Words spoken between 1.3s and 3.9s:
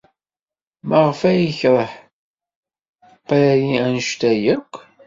yekṛeh Paris